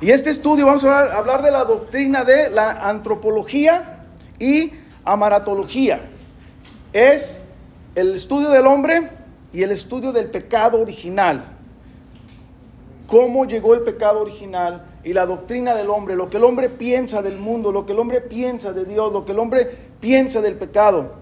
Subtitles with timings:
[0.00, 4.04] Y este estudio vamos a hablar de la doctrina de la antropología
[4.38, 4.70] y
[5.04, 6.02] amaratología.
[6.92, 7.40] Es
[7.94, 9.08] el estudio del hombre
[9.54, 11.46] y el estudio del pecado original.
[13.06, 17.22] Cómo llegó el pecado original y la doctrina del hombre, lo que el hombre piensa
[17.22, 19.64] del mundo, lo que el hombre piensa de Dios, lo que el hombre
[19.98, 21.14] piensa del pecado.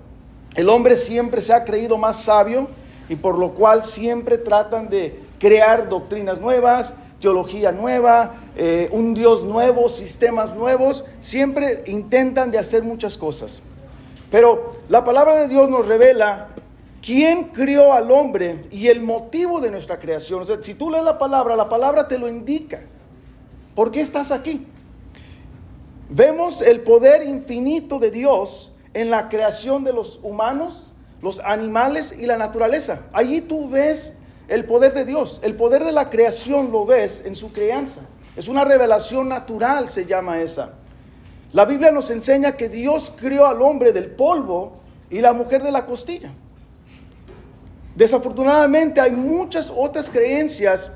[0.57, 2.67] El hombre siempre se ha creído más sabio
[3.09, 6.95] y por lo cual siempre tratan de crear doctrinas nuevas,
[7.25, 13.63] teología nueva, eh, un Dios nuevo, sistemas nuevos, siempre intentan de hacer muchas cosas.
[14.31, 16.49] Pero la palabra de Dios nos revela
[17.01, 20.43] quién crió al hombre y el motivo de nuestra creación.
[20.43, 22.83] O sea, si tú lees la palabra, la palabra te lo indica.
[23.75, 24.67] ¿Por qué estás aquí?
[26.11, 32.27] Vemos el poder infinito de Dios en la creación de los humanos, los animales y
[32.27, 33.07] la naturaleza.
[33.15, 34.17] Allí tú ves
[34.49, 38.03] el poder de Dios, el poder de la creación lo ves en su crianza.
[38.37, 40.75] Es una revelación natural, se llama esa.
[41.53, 44.73] La Biblia nos enseña que Dios creó al hombre del polvo
[45.09, 46.33] y la mujer de la costilla.
[47.95, 50.91] Desafortunadamente hay muchas otras creencias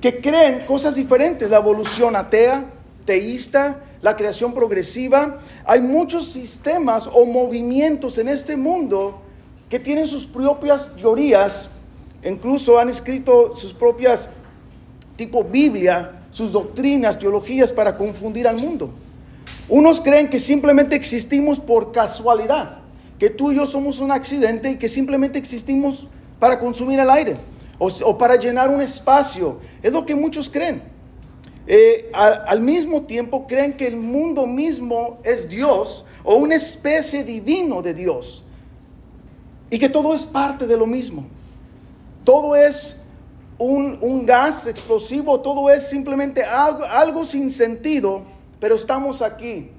[0.00, 2.64] que creen cosas diferentes, la evolución atea,
[3.04, 5.38] teísta, la creación progresiva.
[5.64, 9.22] Hay muchos sistemas o movimientos en este mundo
[9.70, 11.70] que tienen sus propias teorías
[12.24, 14.28] Incluso han escrito sus propias,
[15.16, 18.90] tipo Biblia, sus doctrinas, teologías para confundir al mundo.
[19.68, 22.80] Unos creen que simplemente existimos por casualidad,
[23.18, 26.06] que tú y yo somos un accidente y que simplemente existimos
[26.38, 27.36] para consumir el aire
[27.78, 29.58] o, para llenar un espacio.
[29.82, 30.82] Es lo que muchos creen.
[31.66, 37.82] Eh, al mismo tiempo creen que el mundo mismo es Dios o una especie divino
[37.82, 38.42] de Dios
[39.70, 41.24] y que todo es parte de lo mismo.
[42.24, 42.96] Todo es
[43.58, 48.24] un, gas explosivo, todo es simplemente algo, algo sin sentido,
[48.58, 49.70] pero estamos aquí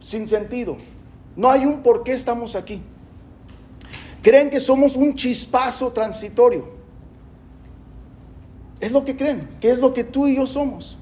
[0.00, 0.76] sin sentido.
[1.36, 2.82] No hay un por qué estamos aquí.
[4.22, 6.68] Creen que somos un chispazo transitorio.
[8.80, 10.98] Es lo que creen, que es lo que tú y yo somos.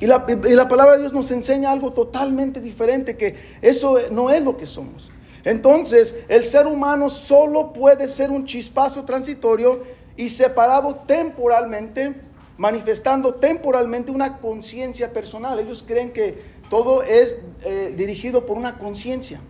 [0.00, 4.30] Y la, y la, palabra de Dios nos enseña algo totalmente diferente, que eso no
[4.30, 5.10] es lo que somos.
[5.44, 9.82] Entonces, el ser humano solo puede ser un chispazo transitorio
[10.16, 12.14] y separado temporalmente,
[12.56, 15.60] manifestando temporalmente una conciencia personal.
[15.60, 19.40] Ellos creen que todo es eh, dirigido por una conciencia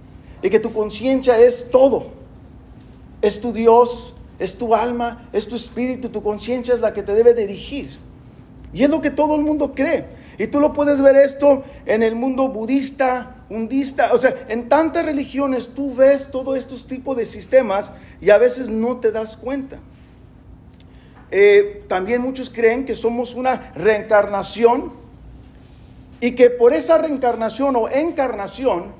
[0.43, 2.07] y que tu conciencia es todo.
[3.21, 7.15] Es tu Dios, es tu alma, es tu espíritu, tu conciencia es la que te
[7.15, 7.99] debe dirigir.
[8.73, 10.07] Y es lo que todo el mundo cree.
[10.39, 15.05] Y tú lo puedes ver esto en el mundo budista, hundista, o sea, en tantas
[15.05, 19.81] religiones tú ves todos estos tipos de sistemas y a veces no te das cuenta.
[21.31, 24.93] Eh, también muchos creen que somos una reencarnación
[26.21, 28.93] y que por esa reencarnación o encarnación,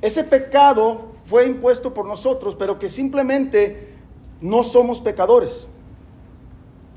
[0.00, 3.94] ese pecado fue impuesto por nosotros, pero que simplemente
[4.40, 5.66] no somos pecadores.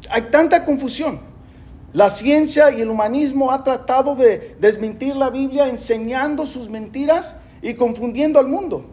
[0.09, 1.28] Hay tanta confusión.
[1.93, 7.73] La ciencia y el humanismo ha tratado de desmentir la Biblia enseñando sus mentiras y
[7.73, 8.85] confundiendo al mundo.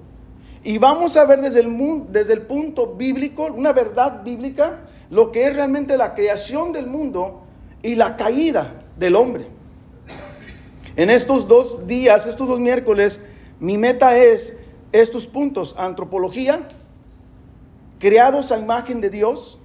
[0.65, 4.81] Y vamos a ver desde el, desde el punto bíblico, una verdad bíblica,
[5.11, 7.43] lo que es realmente la creación del mundo
[7.83, 9.47] y la caída del hombre.
[10.97, 13.21] En estos dos días, estos dos miércoles,
[13.61, 14.57] mi meta es
[14.93, 16.67] estos puntos, antropología,
[17.99, 19.59] creados a imagen de Dios,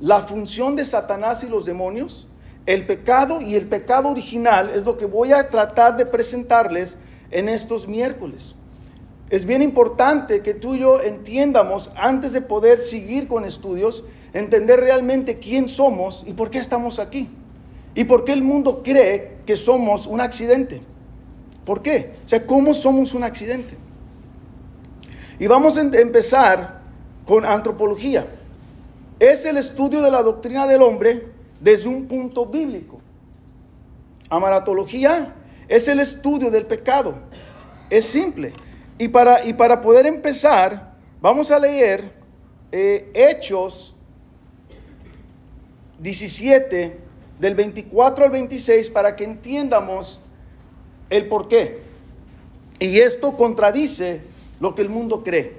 [0.00, 2.26] la función de Satanás y los demonios,
[2.66, 6.96] el pecado y el pecado original es lo que voy a tratar de presentarles
[7.30, 8.54] en estos miércoles.
[9.30, 14.78] Es bien importante que tú y yo entiendamos, antes de poder seguir con estudios, entender
[14.78, 17.30] realmente quién somos y por qué estamos aquí.
[17.94, 20.80] Y por qué el mundo cree que somos un accidente.
[21.64, 22.12] ¿Por qué?
[22.24, 23.76] O sea, ¿cómo somos un accidente?
[25.38, 26.82] Y vamos a empezar
[27.26, 28.26] con antropología.
[29.18, 31.31] Es el estudio de la doctrina del hombre
[31.62, 33.00] desde un punto bíblico.
[34.28, 35.34] Amaratología
[35.68, 37.14] es el estudio del pecado.
[37.88, 38.52] Es simple.
[38.98, 42.12] Y para, y para poder empezar, vamos a leer
[42.72, 43.94] eh, Hechos
[46.00, 46.98] 17,
[47.38, 50.20] del 24 al 26, para que entiendamos
[51.10, 51.80] el por qué.
[52.80, 54.22] Y esto contradice
[54.58, 55.52] lo que el mundo cree.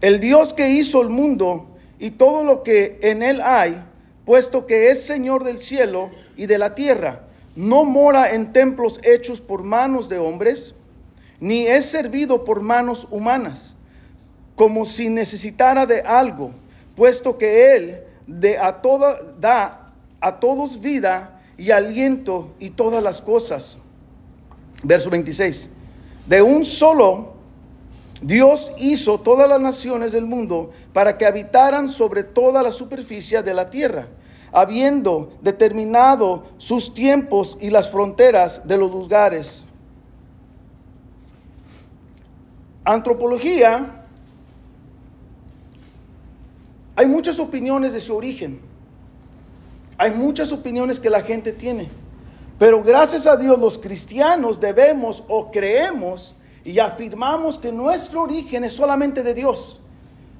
[0.00, 1.66] El Dios que hizo el mundo
[1.98, 3.82] y todo lo que en él hay,
[4.26, 7.22] puesto que es Señor del cielo y de la tierra,
[7.54, 10.74] no mora en templos hechos por manos de hombres,
[11.40, 13.76] ni es servido por manos humanas,
[14.56, 16.50] como si necesitara de algo,
[16.94, 23.22] puesto que Él de a toda, da a todos vida y aliento y todas las
[23.22, 23.78] cosas.
[24.82, 25.70] Verso 26.
[26.26, 27.35] De un solo
[28.22, 33.54] Dios hizo todas las naciones del mundo para que habitaran sobre toda la superficie de
[33.54, 34.08] la tierra,
[34.52, 39.64] habiendo determinado sus tiempos y las fronteras de los lugares.
[42.84, 44.04] Antropología,
[46.94, 48.60] hay muchas opiniones de su origen,
[49.98, 51.88] hay muchas opiniones que la gente tiene,
[52.58, 56.36] pero gracias a Dios los cristianos debemos o creemos
[56.66, 59.80] y afirmamos que nuestro origen es solamente de Dios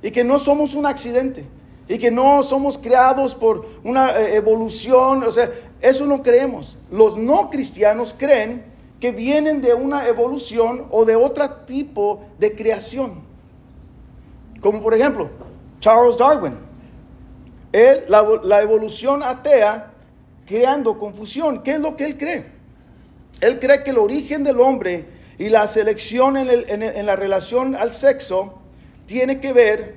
[0.03, 1.47] y que no somos un accidente
[1.89, 5.49] y que no somos creados por una eh, evolución, o sea,
[5.81, 6.79] eso no creemos.
[6.91, 8.65] Los no cristianos creen
[8.99, 13.23] que vienen de una evolución o de otro tipo de creación.
[14.61, 15.31] Como por ejemplo,
[15.79, 16.59] Charles Darwin.
[17.71, 19.93] Él, la, la evolución atea
[20.45, 21.63] creando confusión.
[21.63, 22.47] ¿Qué es lo que él cree?
[23.41, 28.55] Él cree que el origen del hombre y la selección en, la relación al sexo
[29.07, 29.97] tiene que ver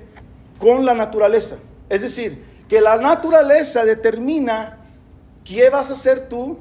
[0.58, 1.56] con la naturaleza.
[1.88, 4.78] Es decir, que la naturaleza determina
[5.44, 6.58] qué vas a ser tú,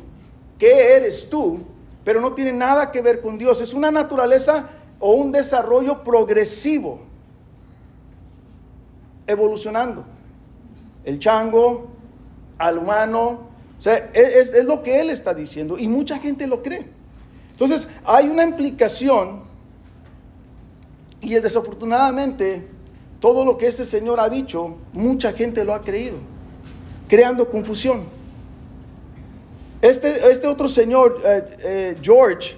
[0.57, 1.59] qué eres tú,
[2.05, 3.61] pero no tiene nada que ver con Dios.
[3.61, 7.01] Es una naturaleza o un desarrollo progresivo,
[9.27, 10.05] evolucionando.
[11.03, 11.89] El chango,
[12.57, 16.63] al humano, o sea, es, es lo que él está diciendo y mucha gente lo
[16.63, 16.98] cree.
[17.59, 19.41] Entonces, hay una implicación
[21.19, 22.65] y desafortunadamente
[23.19, 26.19] todo lo que este señor ha dicho, mucha gente lo ha creído,
[27.09, 28.05] creando confusión.
[29.81, 32.55] Este, este otro señor, eh, eh, George,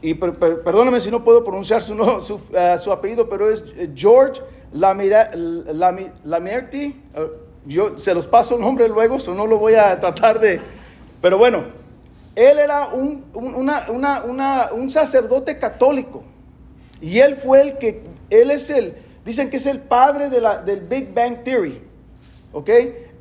[0.00, 3.64] y perdóname si no puedo pronunciar su, eh, su, apellido, pero es
[3.96, 4.42] George
[4.74, 7.02] Lamerti.
[7.64, 10.60] yo se los paso el nombre luego, eso no lo voy a tratar de...
[11.20, 11.85] Pero bueno,
[12.36, 16.22] él era un, un, sacerdote católico.
[17.00, 18.94] Y él fue el que, él es el,
[19.24, 21.82] dicen que es el padre de la, del Big Bang Theory.
[22.52, 22.68] ¿Ok?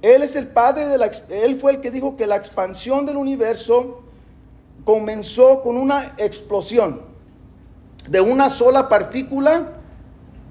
[0.01, 3.15] Él es el padre de la, él fue el que dijo que la expansión del
[3.15, 4.03] universo
[4.83, 7.01] comenzó con una explosión.
[8.09, 9.71] De una sola partícula,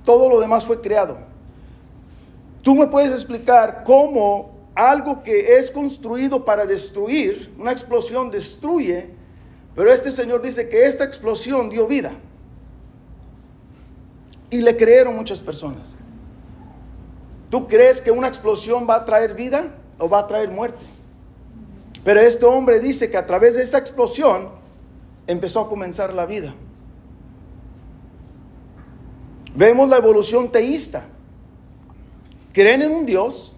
[0.07, 1.19] todo lo demás fue creado.
[2.63, 9.11] ¿Tú me puedes explicar cómo algo que es construido para destruir, una explosión destruye,
[9.75, 12.13] pero este Señor dice que esta explosión dio vida.
[14.51, 15.95] Y le creyeron muchas personas.
[17.51, 20.85] ¿Tú crees que una explosión va a traer vida o va a traer muerte?
[22.05, 24.51] Pero este hombre dice que a través de esa explosión
[25.27, 26.55] empezó a comenzar la vida.
[29.55, 31.07] Vemos la evolución teísta.
[32.53, 33.57] Creen en un Dios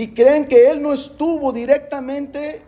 [0.00, 2.62] y creen que Él no estuvo directamente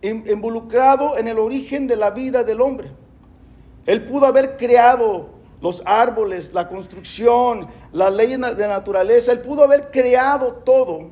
[0.00, 2.90] involucrado en el origen de la vida del hombre.
[3.84, 5.28] Él pudo haber creado
[5.60, 11.10] los árboles, la construcción, las leyes de naturaleza, Él pudo haber creado todo,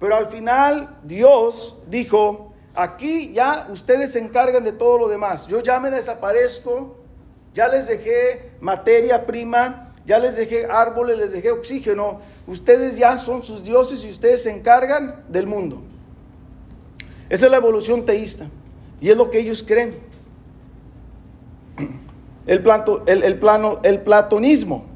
[0.00, 5.60] pero al final Dios dijo, aquí ya ustedes se encargan de todo lo demás, yo
[5.60, 6.96] ya me desaparezco,
[7.52, 13.42] ya les dejé materia prima, ya les dejé árboles, les dejé oxígeno, ustedes ya son
[13.42, 15.82] sus dioses y ustedes se encargan del mundo.
[17.28, 18.48] Esa es la evolución teísta
[19.00, 19.98] y es lo que ellos creen.
[22.46, 22.62] El,
[23.24, 24.86] el, plano, el platonismo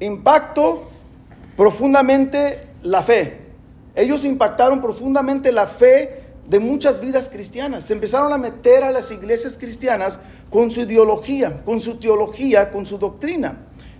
[0.00, 0.90] impactó
[1.56, 3.42] profundamente la fe.
[3.94, 7.84] Ellos impactaron profundamente la fe de muchas vidas cristianas.
[7.84, 10.18] Se empezaron a meter a las iglesias cristianas
[10.50, 13.58] con su ideología, con su teología, con su doctrina.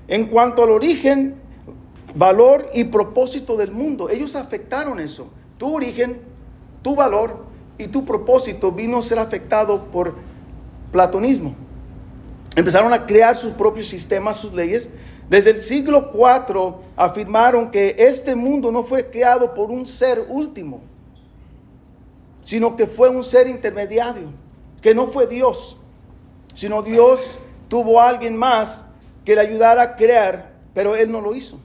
[0.09, 1.37] En cuanto al origen,
[2.15, 5.29] valor y propósito del mundo, ellos afectaron eso.
[5.59, 6.21] Tu origen,
[6.83, 7.45] tu valor
[7.79, 10.17] y tu propósito vino a ser afectado por
[10.91, 11.55] platonismo.
[12.55, 14.91] Empezaron a crear sus propios sistemas, sus leyes.
[15.31, 20.83] Desde el siglo IV afirmaron que este mundo no fue creado por un ser último,
[22.43, 24.33] sino que fue un ser intermediario,
[24.81, 25.79] que no fue Dios,
[26.55, 28.85] sino Dios tuvo a alguien más
[29.25, 31.59] que le ayudara a crear, pero él no lo hizo.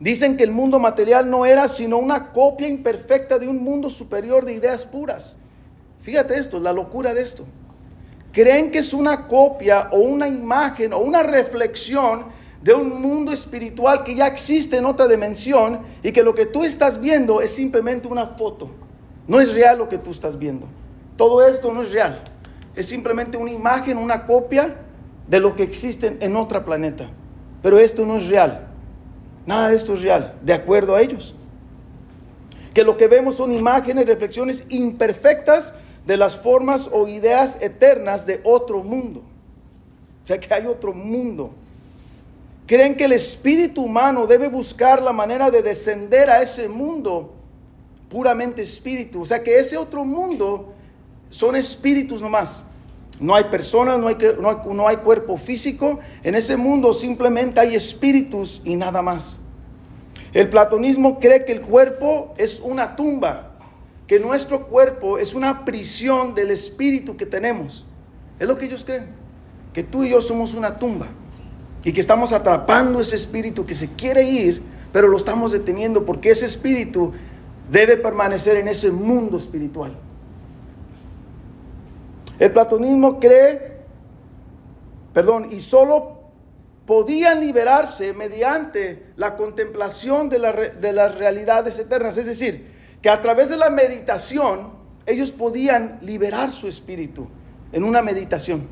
[0.00, 4.44] Dicen que el mundo material no era sino una copia imperfecta de un mundo superior
[4.44, 5.36] de ideas puras.
[6.00, 7.44] Fíjate esto, la locura de esto.
[8.32, 12.24] Creen que es una copia o una imagen o una reflexión
[12.62, 16.64] de un mundo espiritual que ya existe en otra dimensión y que lo que tú
[16.64, 18.70] estás viendo es simplemente una foto.
[19.32, 20.66] No es real lo que tú estás viendo.
[21.16, 22.22] Todo esto no es real.
[22.76, 24.76] Es simplemente una imagen, una copia
[25.26, 27.08] de lo que existe en otro planeta.
[27.62, 28.68] Pero esto no es real.
[29.46, 31.34] Nada de esto es real, de acuerdo a ellos.
[32.74, 35.72] Que lo que vemos son imágenes, reflexiones imperfectas
[36.04, 39.20] de las formas o ideas eternas de otro mundo.
[40.22, 41.54] O sea que hay otro mundo.
[42.66, 47.38] Creen que el espíritu humano debe buscar la manera de descender a ese mundo
[48.12, 49.22] puramente espíritu.
[49.22, 50.74] O sea que ese otro mundo
[51.30, 52.62] son espíritus nomás.
[53.18, 55.98] No hay personas, no hay, no hay, no hay cuerpo físico.
[56.22, 59.38] En ese mundo simplemente hay espíritus y nada más.
[60.34, 63.52] El platonismo cree que el cuerpo es una tumba,
[64.06, 67.86] que nuestro cuerpo es una prisión del espíritu que tenemos.
[68.38, 69.06] Es lo que ellos creen,
[69.72, 71.06] que tú y yo somos una tumba
[71.84, 76.30] y que estamos atrapando ese espíritu que se quiere ir, pero lo estamos deteniendo porque
[76.30, 77.12] ese espíritu
[77.72, 79.96] debe permanecer en ese mundo espiritual.
[82.38, 83.78] El platonismo cree,
[85.14, 86.20] perdón, y solo
[86.86, 92.18] podían liberarse mediante la contemplación de, las realidades eternas.
[92.18, 92.66] Es decir,
[93.00, 94.74] que a través de la meditación
[95.06, 97.26] ellos podían liberar su espíritu
[97.72, 98.68] en una meditación.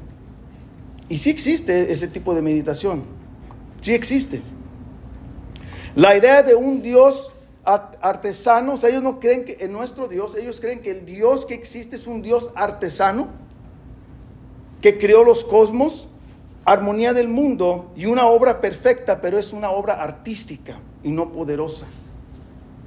[1.09, 3.05] Y sí existe ese tipo de meditación.
[3.81, 4.43] Sí existe.
[5.95, 7.33] La idea de un Dios
[7.65, 11.45] artesano, o sea, ellos no creen que en nuestro Dios, ellos creen que el Dios
[11.47, 13.29] que existe es un Dios artesano
[14.81, 16.09] que creó los cosmos,
[16.65, 21.87] armonía del mundo y una obra perfecta, pero es una obra artística y no poderosa,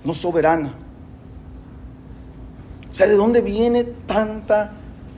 [0.03, 0.73] no soberana.
[2.91, 4.71] O sea, ¿de dónde viene tanta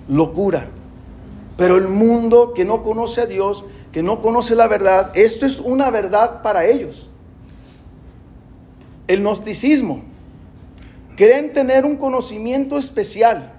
[0.08, 0.68] locura?
[1.58, 5.60] Pero el mundo que no conoce a Dios, que no conoce la verdad, esto es
[5.60, 7.10] una verdad para ellos.
[9.08, 10.04] El gnosticismo.
[11.16, 13.54] Creen tener un conocimiento especial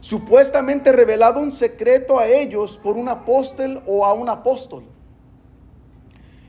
[0.00, 4.84] supuestamente revelado un secreto a ellos por un apóstol o a un apóstol.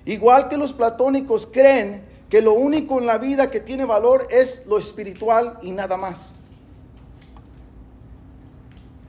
[0.06, 4.66] Igual que los platónicos creen que lo único en la vida que tiene valor es
[4.68, 6.36] lo espiritual y nada más.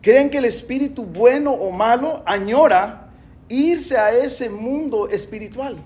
[0.00, 3.10] Creen que el espíritu bueno o malo añora
[3.48, 5.76] irse a ese mundo espiritual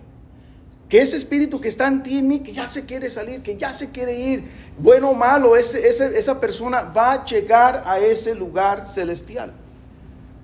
[0.93, 3.57] que ese espíritu que está en ti en mí, que ya se quiere salir, que
[3.57, 4.45] ya se quiere ir,
[4.77, 9.55] bueno o malo, ese, esa persona va a llegar a ese lugar celestial.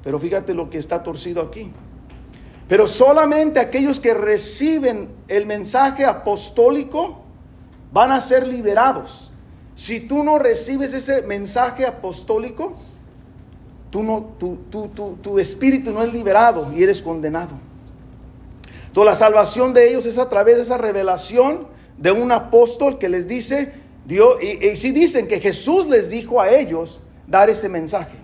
[0.03, 1.71] Pero fíjate lo que está torcido aquí.
[2.67, 7.27] Pero solamente aquellos que reciben el mensaje apostólico
[7.93, 9.31] van a ser liberados.
[9.75, 12.79] Si tú no recibes ese mensaje apostólico,
[13.91, 14.35] tú no,
[15.21, 17.68] tu espíritu no es liberado y eres condenado
[18.95, 23.27] la salvación de ellos es a través de esa revelación de un apóstol que les
[23.27, 23.73] dice,
[24.07, 28.17] Dios, y, si dicen que Jesús les dijo a ellos dar ese mensaje.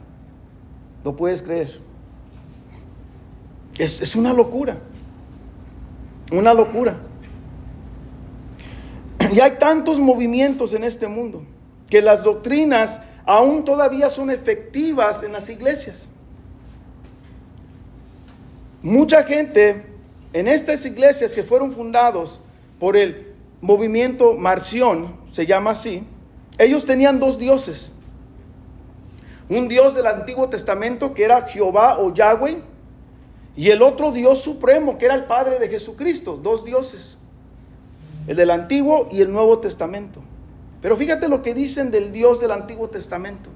[1.05, 1.81] ¿Lo puedes creer?
[3.79, 4.79] Es, es una locura.
[6.33, 6.97] Una locura.
[9.31, 11.45] Y hay tantos movimientos en este mundo
[11.91, 16.09] que las doctrinas aún todavía son efectivas en las iglesias.
[18.83, 19.94] Mucha gente
[20.35, 22.41] en estas iglesias que fueron fundados
[22.81, 26.05] por el movimiento Marción, se llama así,
[26.59, 27.93] ellos tenían dos dioses.
[29.49, 32.63] Un dios del Antiguo Testamento que era Jehová o Yahweh
[33.57, 37.19] y el otro dios supremo que era el Padre de Jesucristo, dos dioses.
[38.27, 40.21] El del Antiguo y el Nuevo Testamento.
[40.83, 43.51] Pero fíjate lo que dicen del Dios del Antiguo Testamento.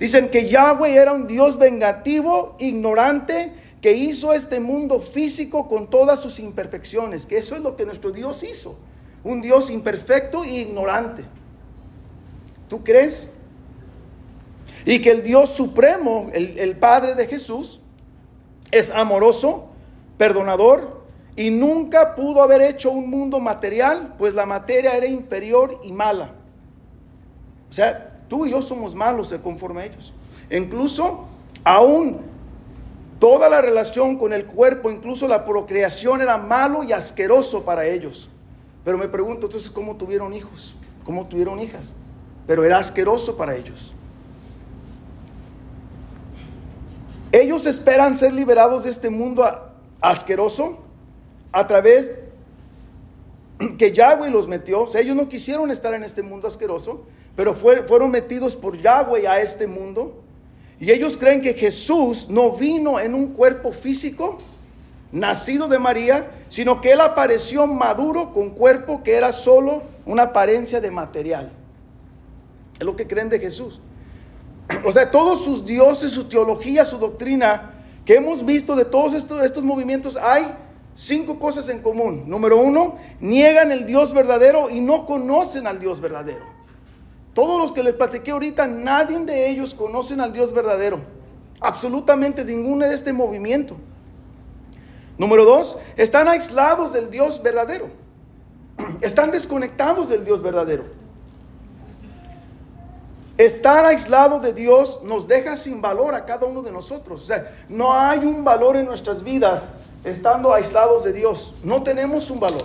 [0.00, 6.20] Dicen que Yahweh era un Dios vengativo, ignorante, que hizo este mundo físico con todas
[6.20, 8.76] sus imperfecciones, que eso es lo que nuestro Dios hizo,
[9.24, 11.24] un Dios imperfecto e ignorante.
[12.68, 13.30] ¿Tú crees?
[14.84, 17.80] Y que el Dios supremo, el, el Padre de Jesús,
[18.70, 19.68] es amoroso,
[20.16, 20.98] perdonador,
[21.36, 26.32] y nunca pudo haber hecho un mundo material, pues la materia era inferior y mala.
[27.70, 30.12] O sea, tú y yo somos malos conforme a ellos.
[30.50, 31.26] Incluso
[31.62, 32.18] aún
[33.18, 38.30] Toda la relación con el cuerpo, incluso la procreación, era malo y asqueroso para ellos.
[38.84, 41.94] Pero me pregunto entonces cómo tuvieron hijos, cómo tuvieron hijas.
[42.46, 43.94] Pero era asqueroso para ellos.
[47.32, 49.44] Ellos esperan ser liberados de este mundo
[50.00, 50.78] asqueroso
[51.52, 52.12] a través
[53.76, 54.82] que Yahweh los metió.
[54.82, 57.04] O sea, ellos no quisieron estar en este mundo asqueroso,
[57.36, 60.22] pero fueron metidos por Yahweh a este mundo.
[60.80, 64.38] Y ellos creen que Jesús no vino en un cuerpo físico,
[65.10, 70.80] nacido de María, sino que Él apareció maduro con cuerpo que era solo una apariencia
[70.80, 71.50] de material.
[72.78, 73.80] Es lo que creen de Jesús.
[74.84, 77.72] O sea, todos sus dioses, su teología, su doctrina,
[78.04, 80.46] que hemos visto de todos estos, estos movimientos, hay
[80.94, 82.24] cinco cosas en común.
[82.26, 86.57] Número uno, niegan el Dios verdadero y no conocen al Dios verdadero.
[87.38, 90.98] Todos los que les platiqué ahorita, nadie de ellos conocen al Dios verdadero.
[91.60, 93.76] Absolutamente ninguno de este movimiento.
[95.16, 97.86] Número dos, están aislados del Dios verdadero.
[99.02, 100.86] Están desconectados del Dios verdadero.
[103.36, 107.22] Estar aislado de Dios nos deja sin valor a cada uno de nosotros.
[107.22, 109.68] O sea, no hay un valor en nuestras vidas
[110.02, 111.54] estando aislados de Dios.
[111.62, 112.64] No tenemos un valor.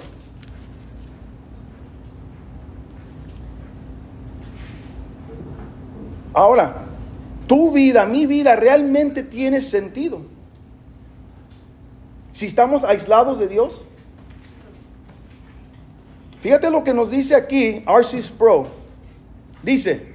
[6.34, 6.75] Ahora,
[7.48, 10.22] tu vida, mi vida realmente tiene sentido.
[12.32, 13.84] Si estamos aislados de Dios.
[16.42, 18.68] Fíjate lo que nos dice aquí Arcis Pro.
[19.62, 20.13] Dice,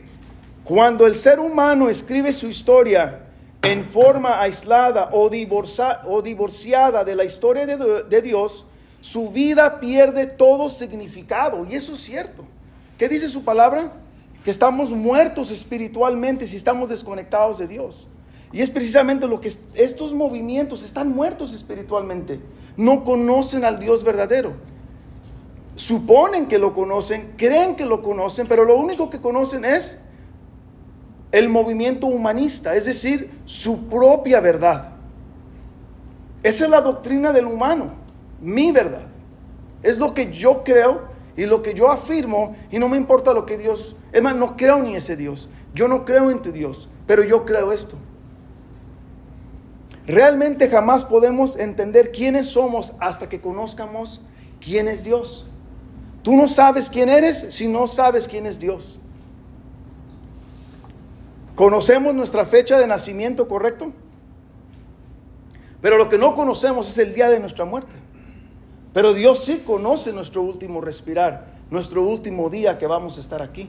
[0.64, 3.20] cuando el ser humano escribe su historia
[3.62, 8.66] en forma aislada o, divorciada de la historia de, de Dios,
[9.00, 11.64] su vida pierde todo significado.
[11.70, 12.44] Y eso es cierto.
[12.98, 13.92] ¿Qué dice su palabra?
[14.44, 18.08] Que estamos muertos espiritualmente si estamos desconectados de Dios.
[18.52, 22.40] Y es precisamente lo que estos movimientos están muertos espiritualmente.
[22.76, 24.54] No conocen al Dios verdadero.
[25.76, 30.00] Suponen que lo conocen, creen que lo conocen, pero lo único que conocen es
[31.30, 34.92] el movimiento humanista, es decir, su propia verdad.
[36.42, 37.94] Esa es la doctrina del humano,
[38.40, 39.06] mi verdad.
[39.82, 41.02] Es lo que yo creo
[41.36, 44.82] y lo que yo afirmo y no me importa lo que Dios, es no creo
[44.82, 45.48] ni ese Dios.
[45.74, 47.96] Yo no creo en tu Dios, pero yo creo esto.
[50.06, 54.22] Realmente jamás podemos entender quiénes somos hasta que conozcamos
[54.60, 55.46] quién es Dios.
[56.22, 58.98] Tú no sabes quién eres si no sabes quién es Dios.
[61.54, 63.92] Conocemos nuestra fecha de nacimiento, ¿correcto?
[65.80, 67.94] Pero lo que no conocemos es el día de nuestra muerte.
[68.94, 73.68] Pero Dios sí conoce nuestro último respirar, nuestro último día que vamos a estar aquí.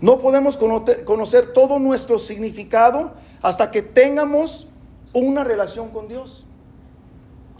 [0.00, 4.68] No podemos conocer todo nuestro significado hasta que tengamos
[5.12, 6.44] una relación con Dios.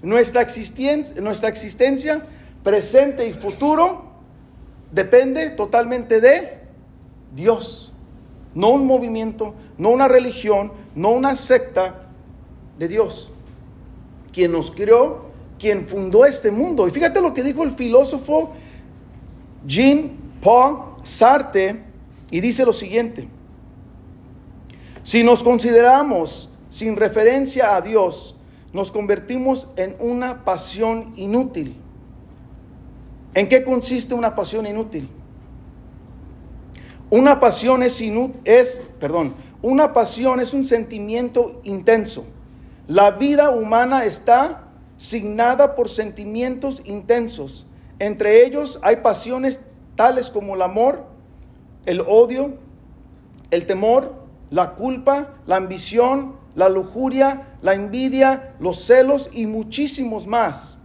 [0.03, 2.27] Nuestra existencia, nuestra existencia
[2.63, 4.05] presente y futuro
[4.93, 6.61] depende totalmente de
[7.35, 7.93] Dios
[8.57, 12.07] no un movimiento, no una religión, no una secta
[12.79, 13.31] de Dios,
[14.33, 15.27] quien nos creó,
[15.59, 16.89] quien fundó este mundo.
[16.89, 18.55] Y fíjate lo que dijo el filósofo
[19.67, 21.85] Jean Paul Sartre,
[22.31, 23.29] y dice lo siguiente,
[25.03, 28.37] si nos consideramos sin referencia a Dios,
[28.73, 31.77] nos convertimos en una pasión inútil.
[33.35, 35.09] ¿En qué consiste una pasión inútil?
[37.09, 38.03] Una pasión es,
[38.45, 42.25] es, perdón, una pasión es un sentimiento intenso.
[42.89, 44.65] La vida humana está
[44.97, 47.67] signada por sentimientos intensos.
[47.99, 49.61] Entre ellos hay pasiones
[49.95, 51.07] tales como el amor,
[51.87, 52.59] el odio,
[53.51, 60.79] el temor, la culpa, la ambición, la lujuria, la envidia, los celos y muchísimos más.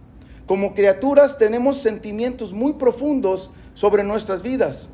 [0.46, 4.90] Como criaturas tenemos sentimientos muy profundos sobre nuestras vidas.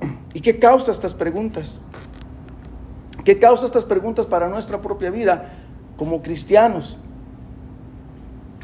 [0.34, 1.80] ¿Y qué causa estas preguntas?
[3.24, 5.52] ¿Qué causa estas preguntas para nuestra propia vida
[5.96, 6.98] como cristianos?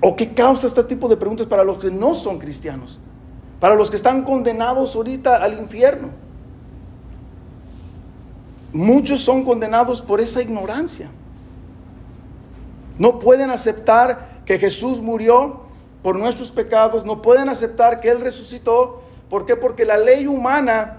[0.02, 3.00] ¿O qué causa este tipo de preguntas para los que no son cristianos?
[3.64, 6.10] Para los que están condenados ahorita al infierno.
[8.74, 11.10] Muchos son condenados por esa ignorancia.
[12.98, 15.62] No pueden aceptar que Jesús murió
[16.02, 19.00] por nuestros pecados, no pueden aceptar que Él resucitó.
[19.30, 19.56] ¿Por qué?
[19.56, 20.98] Porque la ley humana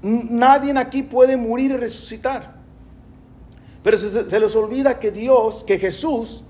[0.00, 2.54] Nadie aquí puede morir y resucitar.
[3.82, 6.42] Pero se, les olvida que Dios, que Jesús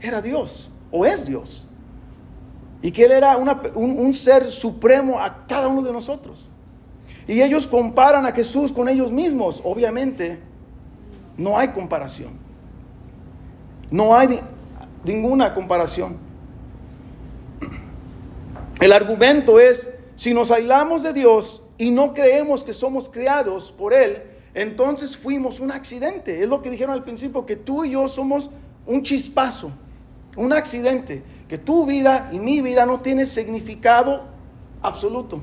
[0.00, 1.66] era Dios o es Dios.
[2.82, 6.48] Y que Él era un, ser supremo a cada uno de nosotros.
[7.26, 9.60] Y ellos comparan a Jesús con ellos mismos.
[9.64, 10.40] Obviamente,
[11.36, 12.32] no hay comparación.
[13.90, 14.40] No hay
[15.04, 16.18] ninguna comparación.
[18.80, 23.94] El argumento es, si nos aislamos de Dios, y no creemos que somos creados por
[23.94, 26.42] Él, entonces fuimos un accidente.
[26.42, 28.50] Es lo que dijeron al principio, que tú y yo somos
[28.84, 29.72] un chispazo,
[30.36, 34.22] un accidente, que tu vida y mi vida no tiene significado
[34.82, 35.42] absoluto.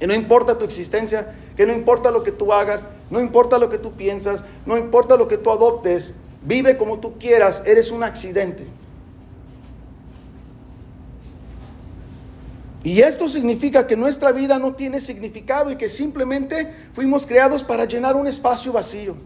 [0.00, 3.68] Y no importa tu existencia, que no importa lo que tú hagas, no importa lo
[3.68, 8.02] que tú piensas, no importa lo que tú adoptes, vive como tú quieras, eres un
[8.02, 8.66] accidente.
[12.82, 17.84] Y esto significa que nuestra vida no tiene significado y que simplemente fuimos creados para
[17.84, 19.16] llenar un espacio vacío.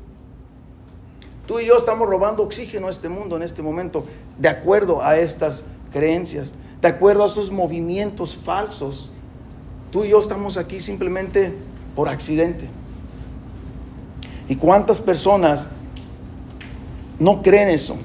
[1.47, 4.05] Tú y yo estamos robando oxígeno a este mundo en este momento,
[4.39, 9.11] de acuerdo a estas creencias, de acuerdo a esos movimientos falsos.
[9.91, 11.55] Tú y yo estamos aquí simplemente
[11.95, 12.69] por accidente.
[14.49, 15.69] ¿Y cuántas personas
[17.19, 17.97] no creen eso?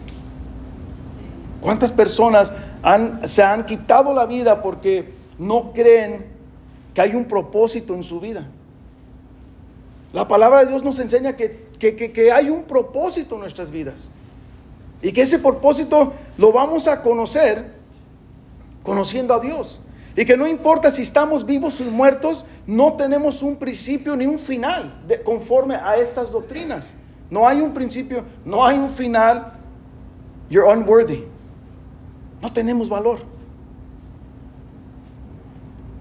[1.62, 2.54] ¿Cuántas personas
[3.24, 6.26] se han quitado la vida porque no creen
[6.94, 8.48] que hay un propósito en su vida?
[10.14, 14.12] La palabra de Dios nos enseña que, que, hay un propósito en nuestras vidas.
[15.02, 17.74] Y que ese propósito lo vamos a conocer
[18.84, 19.82] conociendo a Dios.
[20.16, 24.38] Y que no importa si estamos vivos o muertos, no tenemos un principio ni un
[24.38, 26.96] final conforme a estas doctrinas.
[27.30, 29.54] No hay un principio, no hay un final.
[30.50, 31.24] You're unworthy.
[32.42, 33.20] No tenemos valor.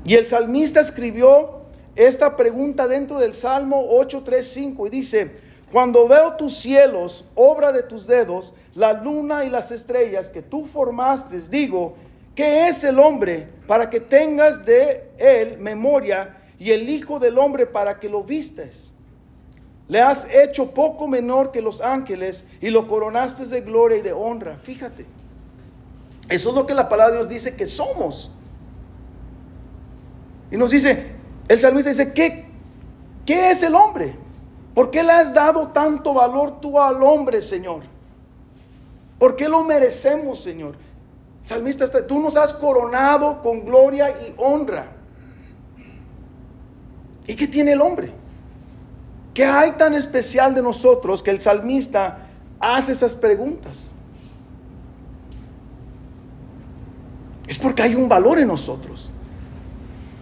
[0.04, 1.58] Y el salmista escribió
[1.94, 8.06] esta pregunta dentro del Salmo 835 y dice, cuando veo tus cielos, obra de tus
[8.06, 11.94] dedos, la luna y las estrellas que tú formaste, digo,
[12.34, 17.66] ¿qué es el hombre para que tengas de él memoria y el Hijo del Hombre
[17.66, 18.92] para que lo vistes?
[19.88, 24.12] Le has hecho poco menor que los ángeles y lo coronaste de gloria y de
[24.12, 24.56] honra.
[24.56, 25.06] Fíjate.
[26.28, 28.32] Eso es lo que la palabra de Dios dice que somos.
[30.50, 31.14] Y nos dice,
[31.48, 32.46] el salmista dice, ¿qué,
[33.24, 34.16] qué es el hombre?
[34.78, 37.80] ¿Por qué le has dado tanto valor tú al hombre, Señor?
[39.18, 40.76] ¿Por qué lo merecemos, Señor?
[41.42, 44.86] Salmista, tú nos has coronado con gloria y honra.
[47.26, 48.12] ¿Y qué tiene el hombre?
[49.34, 52.28] ¿Qué hay tan especial de nosotros que el salmista
[52.60, 53.90] hace esas preguntas?
[57.48, 59.10] Es porque hay un valor en nosotros.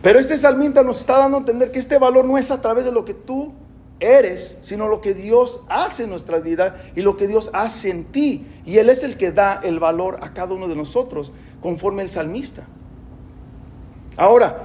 [0.01, 2.87] Pero este salmista nos está dando a entender que este valor no es a través
[2.87, 3.53] de lo que tú
[4.01, 8.05] eres, sino lo que Dios hace en nuestras vidas y lo que Dios hace en
[8.05, 8.47] ti.
[8.65, 12.11] Y Él es el que da el valor a cada uno de nosotros, conforme el
[12.11, 12.67] salmista.
[14.17, 14.63] Ahora,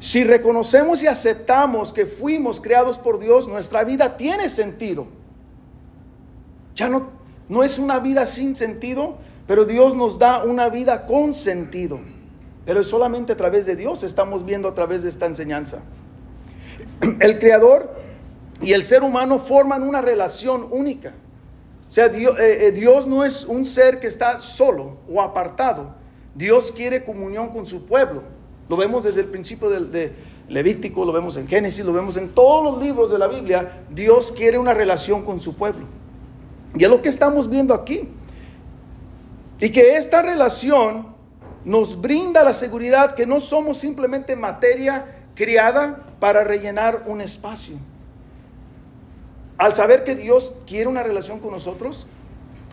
[0.00, 5.06] si reconocemos y aceptamos que fuimos creados por Dios, nuestra vida tiene sentido.
[6.76, 7.08] Ya no,
[7.48, 11.98] no es una vida sin sentido, pero Dios nos da una vida con sentido.
[12.64, 15.82] Pero solamente a través de Dios estamos viendo a través de esta enseñanza.
[17.20, 17.98] El Creador
[18.60, 21.14] y el ser humano forman una relación única.
[21.88, 25.94] O sea, Dios, eh, eh, Dios, no es un ser que está solo o apartado.
[26.34, 28.22] Dios quiere comunión con su pueblo.
[28.68, 30.12] Lo vemos desde el principio de, de,
[30.48, 33.84] Levítico, lo vemos en Génesis, lo vemos en todos los libros de la Biblia.
[33.90, 35.86] Dios quiere una relación con su pueblo.
[36.74, 38.08] Y es lo que estamos viendo aquí.
[39.60, 41.14] Y que esta relación
[41.64, 47.76] nos brinda la seguridad que no somos simplemente materia criada para rellenar un espacio.
[49.58, 52.06] Al saber que Dios quiere una relación con nosotros,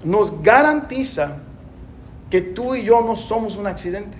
[0.04, 1.38] nos garantiza
[2.30, 4.20] que tú y yo no somos un accidente.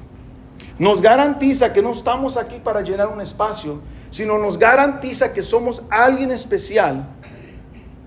[0.78, 5.84] Nos garantiza que no estamos aquí para llenar un espacio, sino nos garantiza que somos
[5.90, 7.08] alguien especial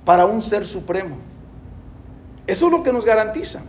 [0.04, 1.16] para un ser supremo.
[2.46, 3.62] Eso es lo que nos garantiza.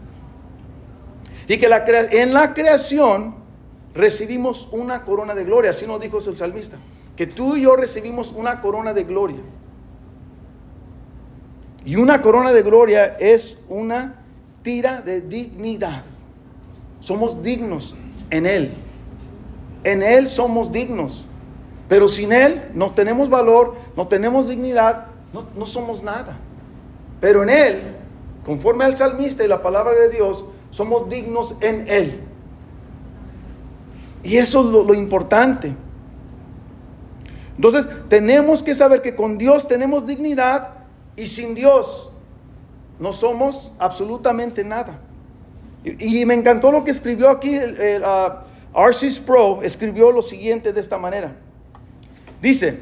[1.47, 3.35] Y que la en la creación
[3.93, 6.77] recibimos una corona de gloria, así nos dijo el salmista,
[7.15, 9.41] que tú y yo recibimos una corona de gloria.
[11.85, 14.21] Y una corona de gloria es una
[14.61, 16.03] tira de dignidad.
[16.99, 17.95] Somos dignos
[18.29, 18.73] en Él.
[19.83, 21.25] En Él somos dignos.
[21.87, 26.37] Pero sin Él no tenemos valor, no tenemos dignidad, no, no somos nada.
[27.19, 27.95] Pero en Él,
[28.45, 32.19] conforme al salmista y la palabra de Dios, somos dignos en Él.
[34.23, 35.73] Y eso es lo, importante.
[37.55, 40.78] Entonces, tenemos que saber que con Dios tenemos dignidad
[41.19, 42.11] y sin Dios
[42.97, 44.99] no somos absolutamente nada.
[45.83, 48.03] Y, me encantó lo que escribió aquí el, el
[49.25, 51.35] Pro, escribió lo siguiente de esta manera.
[52.41, 52.81] Dice,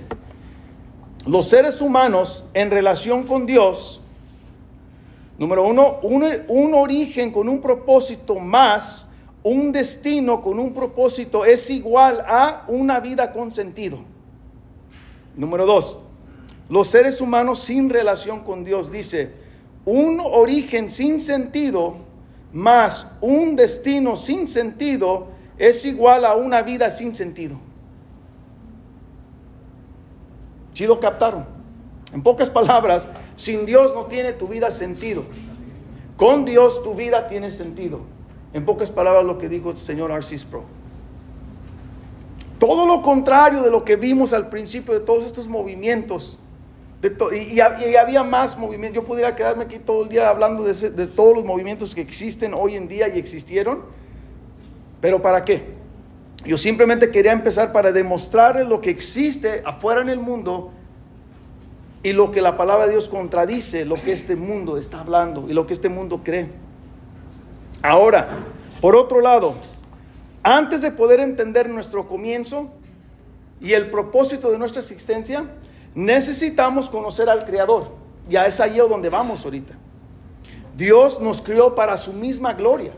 [1.26, 4.02] los seres humanos en relación con Dios
[5.38, 9.06] Número uno, un, origen con un propósito más,
[9.44, 14.00] un destino con un propósito es igual a una vida con sentido.
[15.36, 16.00] Número dos,
[16.70, 19.34] los seres humanos sin relación con Dios, dice,
[19.86, 22.08] un origen sin sentido
[22.54, 25.28] más un destino sin sentido
[25.58, 27.58] es igual a una vida sin sentido.
[30.74, 31.46] ¿Sí lo captaron?
[32.14, 35.24] En pocas palabras, sin Dios no tiene tu vida sentido.
[36.16, 38.02] Con Dios tu vida tiene sentido.
[38.54, 40.64] En pocas palabras lo que dijo el señor Arcis Pro.
[42.60, 46.40] Todo lo contrario de lo que vimos al principio de todos estos movimientos
[47.32, 49.04] y, había más movimientos.
[49.04, 52.76] Yo pudiera quedarme aquí todo el día hablando de, todos los movimientos que existen hoy
[52.76, 53.84] en día y existieron.
[55.00, 55.78] Pero ¿para qué?
[56.46, 60.72] Yo simplemente quería empezar para demostrarles lo que existe afuera en el mundo
[62.04, 65.54] y lo que la palabra de Dios contradice, lo que este mundo está hablando y
[65.54, 66.50] lo que este mundo cree.
[67.84, 68.28] Ahora,
[68.82, 69.56] por otro lado,
[70.42, 72.72] antes de poder entender nuestro comienzo
[73.60, 75.46] y el propósito de nuestra existencia,
[75.96, 77.92] necesitamos conocer al Creador.
[78.30, 79.78] Ya es ahí donde vamos ahorita.
[80.76, 82.92] Dios nos crió para su misma gloria.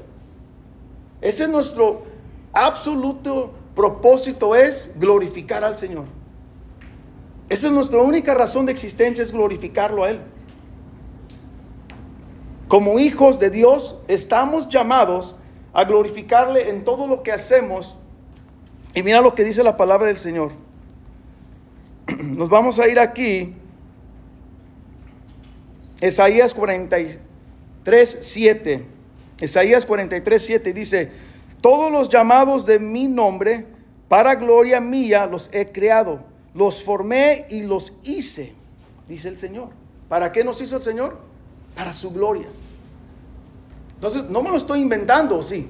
[1.22, 2.04] Ese es nuestro
[2.52, 6.06] absoluto propósito, es glorificar al Señor.
[7.48, 10.22] Esa es nuestra única razón de existencia, es glorificarlo a Él.
[12.68, 15.36] Como hijos de Dios estamos llamados
[15.74, 17.98] a glorificarle en todo lo que hacemos.
[18.94, 20.52] Y mira lo que dice la palabra del Señor.
[22.24, 23.56] Nos vamos a ir aquí.
[26.02, 28.86] Isaías 43, 7.
[29.42, 31.12] Isaías 43, 7 dice,
[31.62, 33.66] todos los llamados de mi nombre,
[34.08, 38.54] para gloria mía, los he creado, los formé y los hice,
[39.08, 39.70] dice el Señor.
[40.08, 41.20] ¿Para qué nos hizo el Señor?
[41.76, 42.48] Para su gloria.
[43.96, 45.68] Entonces, no me lo estoy inventando, sí.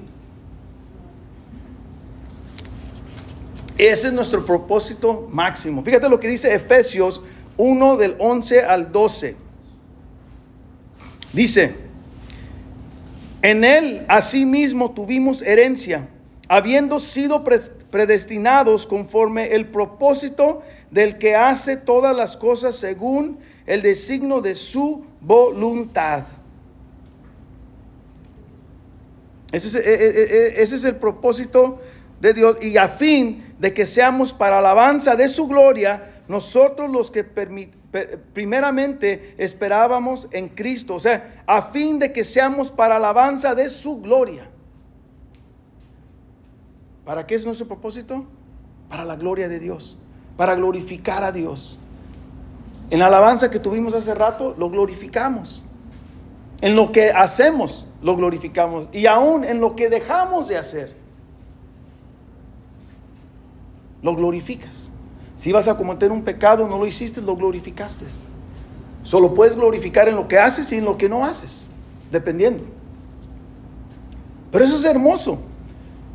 [3.80, 5.82] Ese es nuestro propósito máximo.
[5.82, 7.22] Fíjate lo que dice Efesios
[7.56, 9.36] 1 del 11 al 12.
[11.32, 11.74] Dice,
[13.40, 16.10] en él asimismo tuvimos herencia,
[16.46, 17.42] habiendo sido
[17.90, 25.06] predestinados conforme el propósito del que hace todas las cosas según el designio de su
[25.22, 26.24] voluntad
[29.52, 30.08] Ese es, e, e,
[30.58, 31.80] e, ese es, el propósito
[32.20, 32.58] de Dios.
[32.62, 39.34] Y a fin de que seamos para alabanza de su gloria, nosotros los que primeramente
[39.38, 40.94] esperábamos en Cristo.
[40.94, 44.48] O sea, a fin de que seamos para alabanza de su gloria.
[47.04, 48.24] ¿Para qué es nuestro propósito?
[48.88, 49.98] Para la gloria de Dios.
[50.36, 51.78] Para glorificar a Dios.
[52.90, 55.64] En la alabanza que tuvimos hace rato, lo glorificamos.
[56.60, 58.88] En lo que hacemos, lo glorificamos.
[58.92, 60.99] Y aún en lo que dejamos de hacer,
[64.02, 64.90] lo glorificas.
[65.36, 68.06] Si vas a cometer un pecado, no lo hiciste, lo glorificaste.
[69.02, 71.66] Solo puedes glorificar en lo que haces y en lo que no haces,
[72.10, 72.64] dependiendo.
[74.52, 75.40] Pero eso es hermoso.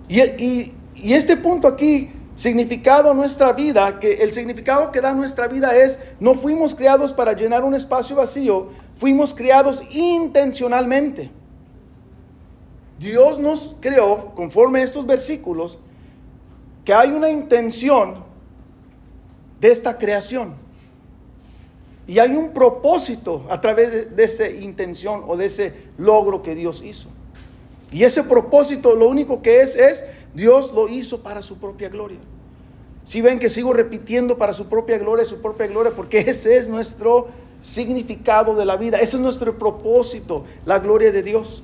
[0.08, 0.72] Y,
[1.12, 6.00] este punto aquí significado a nuestra vida, que el significado que da nuestra vida es,
[6.20, 11.32] no fuimos creados para llenar un espacio vacío, fuimos creados intencionalmente.
[13.00, 15.80] Dios nos creó, conforme a estos versículos,
[16.86, 18.24] que hay una intención
[19.60, 20.56] de esta creación.
[22.08, 26.84] Y hay un propósito a través de, esa intención o de ese logro que Dios
[26.84, 27.10] hizo.
[27.92, 32.20] Y ese propósito lo único que es es, Dios lo hizo para su propia gloria.
[33.04, 36.70] Si ven que sigo repitiendo para su propia gloria, su propia gloria, porque ese es
[36.70, 37.28] nuestro
[37.60, 41.64] significado de la vida, ese es nuestro propósito, la gloria de Dios.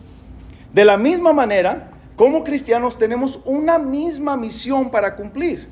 [0.73, 5.67] De la misma manera, como cristianos tenemos una misma misión para cumplir.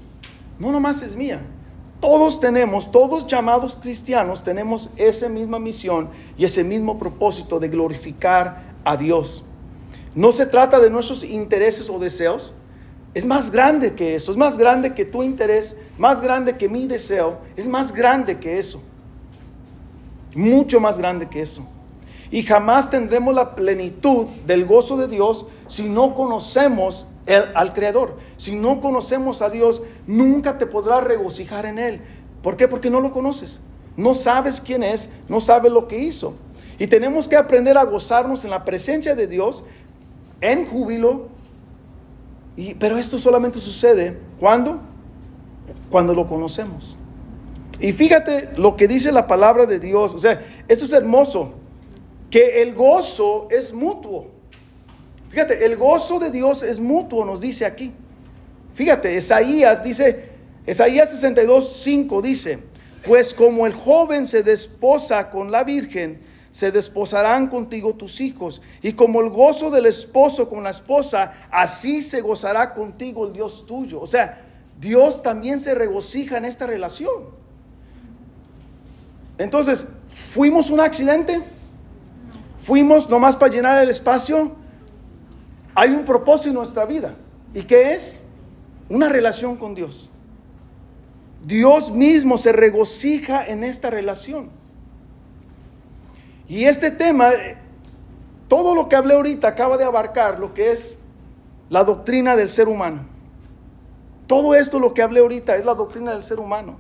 [0.58, 1.41] No nomás es mía.
[2.02, 8.63] Todos tenemos, todos llamados cristianos, tenemos esa misma misión y ese mismo propósito de glorificar
[8.86, 9.43] a Dios.
[10.15, 12.54] No se trata de nuestros intereses o deseos.
[13.13, 16.88] Es más grande que eso, es más grande que tu interés, más grande que mi
[16.88, 18.82] deseo, es más grande que eso.
[20.36, 21.65] Mucho más grande que eso.
[22.32, 27.08] Y jamás tendremos la plenitud del gozo de Dios si no conocemos
[27.56, 28.18] al Creador.
[28.38, 32.02] Si no conocemos a Dios, nunca te podrás regocijar en Él.
[32.42, 32.68] ¿Por qué?
[32.68, 33.62] Porque no lo conoces.
[33.98, 36.34] No sabes quién es, no sabes lo que hizo.
[36.78, 39.63] Y tenemos que aprender a gozarnos en la presencia de Dios,
[40.39, 41.28] en júbilo.
[42.56, 44.80] Y, pero esto solamente sucede cuando,
[45.89, 46.96] cuando lo conocemos.
[47.82, 50.13] Y fíjate lo que dice la palabra de Dios.
[50.13, 51.59] O sea, esto es hermoso
[52.30, 54.28] que el gozo es mutuo.
[55.30, 57.92] Fíjate, el gozo de Dios es mutuo, nos dice aquí.
[58.74, 60.30] Fíjate, Isaías dice,
[60.65, 62.60] Isaías 62, 5 dice,
[63.06, 68.94] pues como el joven se desposa con la virgen, se desposarán contigo tus hijos, y
[68.94, 74.02] como el gozo del esposo con la esposa, así se gozará contigo el Dios tuyo.
[74.02, 74.46] O sea,
[74.80, 77.26] Dios también se regocija en esta relación.
[79.38, 81.42] Entonces, ¿fuimos un accidente?
[82.69, 84.51] Fuimos nomás para llenar el espacio,
[85.73, 87.15] hay un propósito en nuestra vida.
[87.51, 88.21] ¿Y qué es?
[88.89, 90.12] Una relación con Dios.
[91.43, 94.51] Dios mismo se regocija en esta relación.
[96.47, 97.32] Y este tema,
[98.47, 100.99] todo lo que hablé ahorita acaba de abarcar lo que es
[101.71, 102.99] la doctrina del ser humano.
[104.27, 106.77] Todo esto lo que hablé ahorita es la doctrina del ser humano.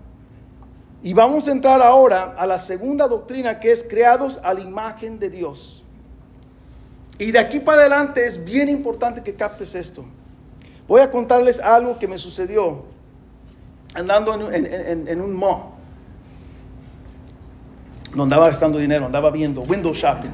[1.01, 5.17] Y vamos a entrar ahora a la segunda doctrina que es creados a la imagen
[5.19, 5.83] de Dios.
[7.17, 10.05] Y de aquí para adelante es bien importante que captes esto.
[10.87, 12.83] Voy a contarles algo que me sucedió
[13.93, 15.63] andando en, un mall.
[18.15, 20.31] No andaba gastando dinero, andaba viendo window shopping.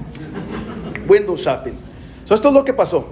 [1.08, 1.74] Window shopping.
[2.24, 3.08] esto es lo que pasó.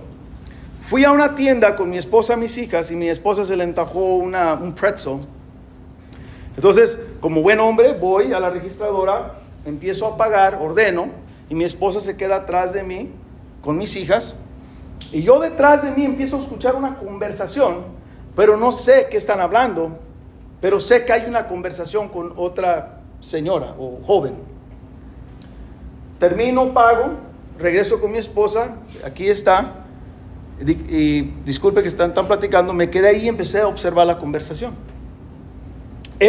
[0.85, 4.15] Fui a una tienda con mi esposa mis hijas y mi esposa se le entajó
[4.15, 5.19] una, un pretzel.
[6.55, 9.33] Entonces, como buen hombre, voy a la registradora,
[9.65, 11.07] empiezo a pagar, ordeno,
[11.49, 13.11] y mi esposa se queda atrás de mí
[13.61, 14.35] con mis hijas.
[15.11, 17.83] Y yo detrás de mí empiezo a escuchar una conversación,
[18.35, 19.99] pero no sé qué están hablando,
[20.61, 24.35] pero sé que hay una conversación con otra señora o joven.
[26.19, 27.11] Termino, pago,
[27.57, 29.83] regreso con mi esposa, aquí está,
[30.65, 34.73] y, disculpe que están, están platicando, me quedé ahí y empecé a observar la conversación.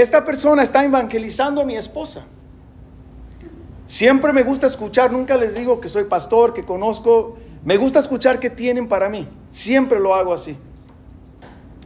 [0.01, 2.25] Esta persona está evangelizando a mi esposa.
[3.87, 8.41] Siempre me gusta escuchar, nunca les digo que soy pastor, que conozco, me gusta escuchar
[8.41, 9.25] qué tienen para mí.
[9.51, 10.57] Siempre lo hago así.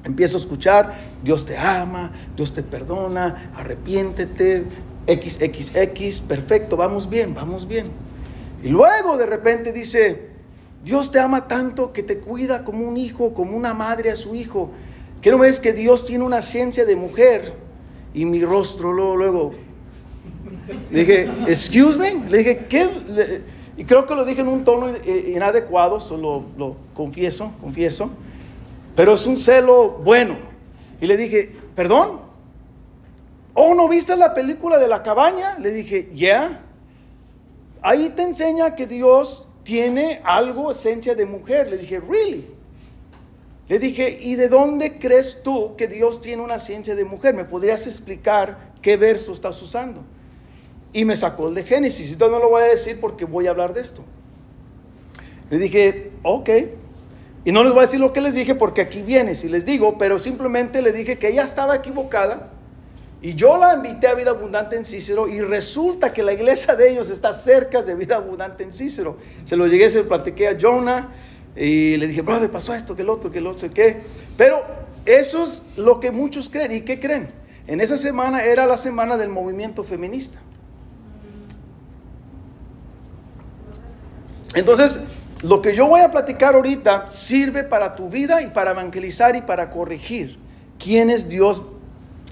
[0.04, 4.64] Empiezo a escuchar, Dios te ama, Dios te perdona, arrepiéntete,
[5.06, 7.84] XXX, perfecto, vamos bien, vamos bien.
[8.62, 10.30] Y luego de repente dice,
[10.82, 14.34] Dios te ama tanto que te cuida como un hijo, como una madre a su
[14.34, 14.70] hijo.
[15.20, 17.67] Que no ves que Dios tiene una ciencia de mujer
[18.14, 19.54] y mi rostro luego, luego.
[20.90, 23.42] Le dije, excuse me, le dije, ¿qué?
[23.76, 28.10] Y creo que lo dije en un tono inadecuado, solo lo confieso, confieso.
[28.96, 30.36] Pero es un celo bueno.
[31.00, 32.20] Y le dije, perdón.
[33.54, 35.58] ¿Oh, no viste la película de la cabaña?
[35.58, 36.60] Le dije, ya.
[37.82, 41.70] Ahí te enseña que Dios tiene algo, esencia de mujer.
[41.70, 42.44] Le dije, ¿really?
[43.68, 47.34] Le dije, ¿y de dónde crees tú que Dios tiene una ciencia de mujer?
[47.34, 50.02] ¿Me podrías explicar qué verso estás usando?
[50.92, 52.10] Y me sacó el de Génesis.
[52.10, 54.02] Entonces no lo voy a decir porque voy a hablar de esto.
[55.50, 56.50] Le dije, ok.
[57.44, 59.64] Y no les voy a decir lo que les dije porque aquí viene, si les
[59.64, 62.50] digo, pero simplemente le dije que ella estaba equivocada
[63.20, 66.90] y yo la invité a Vida Abundante en Cícero y resulta que la iglesia de
[66.90, 69.16] ellos está cerca de Vida Abundante en Cícero.
[69.44, 71.08] Se lo llegué, se lo platiqué a Jonah
[71.58, 74.00] y le dije, brother, pasó esto, que el otro, que el otro, qué.
[74.36, 74.64] Pero
[75.04, 76.72] eso es lo que muchos creen.
[76.72, 77.28] ¿Y qué creen?
[77.66, 80.38] En esa semana era la semana del movimiento feminista.
[84.54, 85.00] Entonces,
[85.42, 89.42] lo que yo voy a platicar ahorita sirve para tu vida y para evangelizar y
[89.42, 90.38] para corregir
[90.78, 91.62] quién es Dios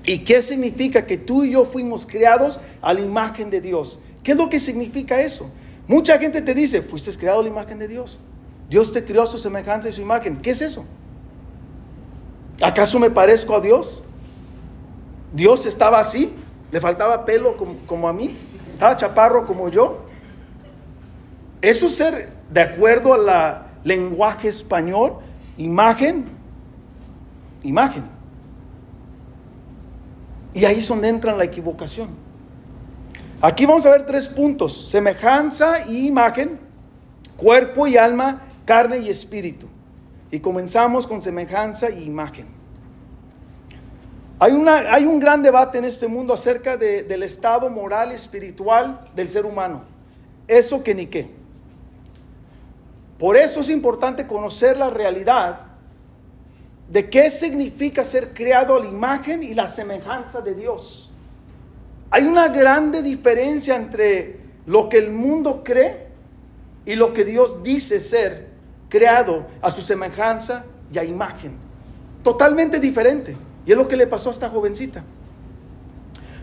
[0.06, 3.98] ¿Y qué significa que tú y yo fuimos creados a la imagen de Dios?
[4.22, 5.50] ¿Qué es lo que significa eso?
[5.88, 8.20] Mucha gente te dice, fuiste creado a la imagen de Dios.
[8.68, 10.36] Dios te creó a su semejanza y su imagen.
[10.36, 10.84] ¿Qué es eso?
[12.62, 14.02] ¿Acaso me parezco a Dios?
[15.32, 16.32] ¿Dios estaba así?
[16.70, 18.36] ¿Le faltaba pelo como, como a mí?
[18.72, 19.98] ¿Estaba chaparro como yo?
[21.62, 25.18] Eso es ser de acuerdo a la lenguaje español,
[25.56, 26.26] imagen,
[27.62, 28.04] imagen.
[30.54, 32.08] Y ahí es donde entra la equivocación.
[33.40, 34.88] Aquí vamos a ver tres puntos.
[34.88, 36.58] Semejanza y imagen,
[37.36, 39.66] cuerpo y alma, carne y espíritu.
[40.30, 42.46] Y comenzamos con semejanza y imagen.
[44.38, 49.00] Hay, una, hay un gran debate en este mundo acerca del estado moral y espiritual
[49.14, 49.84] del ser humano.
[50.46, 51.30] Eso que ni qué.
[53.18, 55.60] Por eso es importante conocer la realidad
[56.90, 61.10] de qué significa ser creado a la imagen y la semejanza de Dios.
[62.10, 66.08] Hay una grande diferencia entre lo que el mundo cree
[66.84, 68.55] y lo que Dios dice ser
[68.88, 71.56] creado a su semejanza y a imagen.
[72.22, 73.36] Totalmente diferente.
[73.64, 75.04] Y es lo que le pasó a esta jovencita.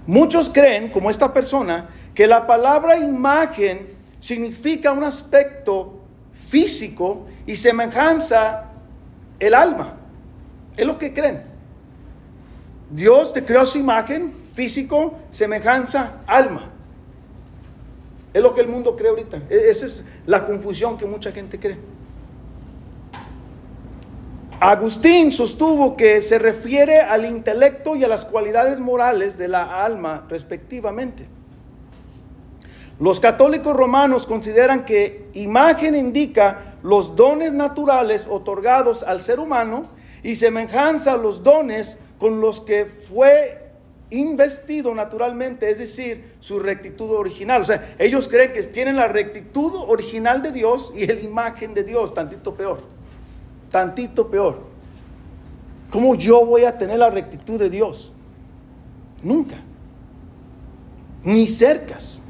[0.05, 3.87] Muchos creen, como esta persona, que la palabra imagen
[4.19, 6.01] significa un aspecto
[6.33, 8.71] físico y semejanza
[9.39, 9.95] el alma.
[10.75, 11.43] Es lo que creen.
[12.89, 16.69] Dios te creó su imagen, físico, semejanza, alma.
[18.33, 19.43] Es lo que el mundo cree ahorita.
[19.49, 21.77] E-, esa es la confusión que mucha gente cree.
[24.65, 30.25] Agustín sostuvo que se refiere al intelecto y a las cualidades morales de la alma
[30.29, 31.27] respectivamente.
[32.97, 39.89] Los católicos romanos consideran que imagen indica los dones naturales otorgados al ser humano
[40.23, 43.69] y semejanza a los dones con los que fue
[44.11, 47.63] investido naturalmente, es decir, su rectitud original.
[47.63, 51.83] O sea, ellos creen que tienen la rectitud original de Dios y la imagen de
[51.83, 53.02] Dios, tantito peor,
[53.73, 54.61] tantito peor.
[55.89, 58.13] ¿Cómo yo voy a tener la rectitud de Dios?
[59.23, 59.55] Nunca.
[61.23, 62.21] Ni cercas.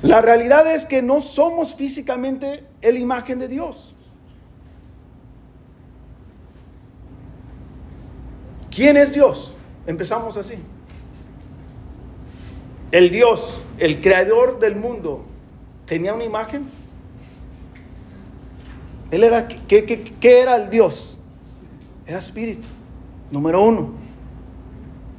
[0.00, 3.94] La realidad es que no somos físicamente la imagen de Dios.
[8.70, 9.54] ¿Quién es Dios?
[9.86, 10.54] Empezamos así.
[12.90, 15.26] El Dios, el creador del mundo,
[15.84, 16.79] tenía una imagen.
[19.10, 21.18] Él era, ¿qué, qué era el Dios?
[22.06, 22.68] Era espíritu,
[23.30, 23.92] número uno.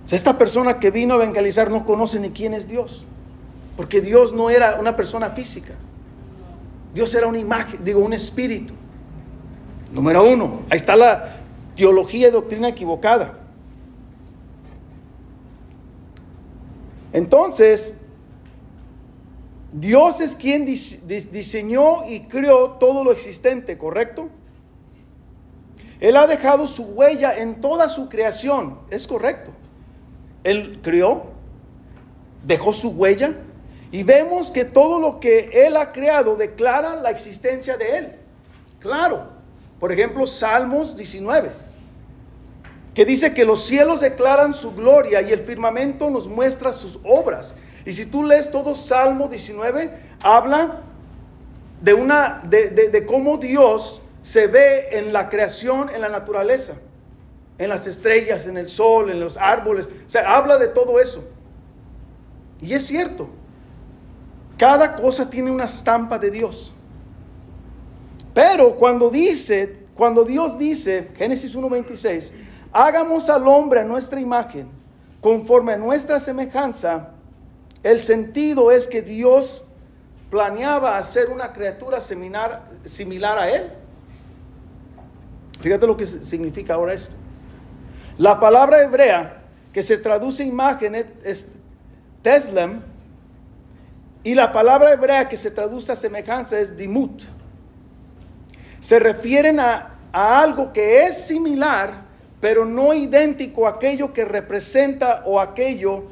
[0.09, 3.05] Esta persona que vino a evangelizar no conoce ni quién es Dios.
[3.77, 5.73] Porque Dios no era una persona física.
[6.93, 8.73] Dios era una imagen, digo, un espíritu.
[9.91, 11.37] Número uno, ahí está la
[11.75, 13.37] teología y doctrina equivocada.
[17.13, 17.95] Entonces,
[19.73, 24.29] Dios es quien diseñó y creó todo lo existente, ¿correcto?
[26.01, 29.51] Él ha dejado su huella en toda su creación, es correcto.
[30.43, 31.27] Él creó,
[32.43, 33.37] dejó su huella
[33.91, 38.15] y vemos que todo lo que Él ha creado declara la existencia de Él.
[38.79, 39.29] Claro,
[39.79, 41.51] por ejemplo, Salmos 19,
[42.95, 47.55] que dice que los cielos declaran su gloria y el firmamento nos muestra sus obras.
[47.85, 50.81] Y si tú lees todo Salmo 19, habla
[51.81, 56.75] de, una, de, de cómo Dios se ve en la creación, en la naturaleza,
[57.57, 59.87] en las estrellas, en el sol, en los árboles.
[59.87, 61.23] O sea, habla de todo eso.
[62.61, 63.29] Y es cierto.
[64.57, 66.73] Cada cosa tiene una estampa de Dios.
[68.33, 72.31] Pero cuando dice, cuando Dios dice, Génesis 1.26,
[72.71, 74.69] hagamos al hombre a nuestra imagen,
[75.19, 77.10] conforme a nuestra semejanza,
[77.83, 79.63] el sentido es que Dios
[80.29, 83.71] planeaba hacer una criatura similar, similar a él.
[85.59, 87.13] Fíjate lo que significa ahora esto.
[88.17, 91.47] La palabra hebrea que se traduce imagen es, es
[92.21, 92.81] teslem,
[94.23, 97.23] y la palabra hebrea que se traduce a semejanza es dimut.
[98.79, 102.05] Se refieren a, algo que es similar,
[102.39, 106.03] pero no idéntico a aquello que representa o aquello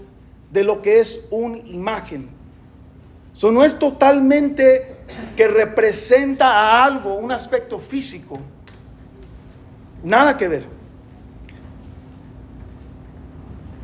[0.52, 2.30] de lo que es una imagen.
[3.34, 4.98] Eso no es totalmente
[5.36, 8.40] que representa a algo, un aspecto físico.
[10.04, 10.64] Nada que ver.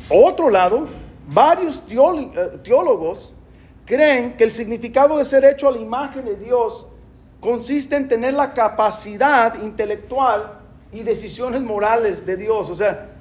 [0.08, 0.88] Otro lado,
[1.26, 3.34] varios eh, teólogos
[3.84, 6.88] creen que el significado de ser hecho a la imagen de Dios
[7.40, 10.60] consiste en tener la capacidad intelectual
[10.92, 12.70] y decisiones morales de Dios.
[12.70, 13.15] O sea,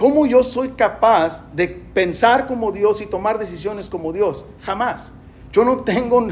[0.00, 4.44] ¿cómo yo soy capaz de pensar como Dios y tomar decisiones como Dios?
[4.62, 5.12] Jamás.
[5.52, 6.26] Yo no tengo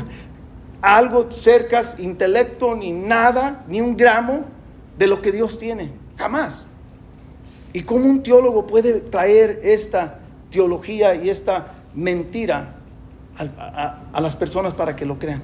[0.80, 4.44] algo cerca, intelecto, ni nada, ni un gramo
[4.98, 5.92] de lo que Dios tiene.
[6.16, 6.68] Jamás.
[7.72, 10.18] ¿Y cómo un teólogo puede traer esta
[10.50, 12.74] teología y esta mentira
[13.38, 15.42] a, las personas para que lo crean.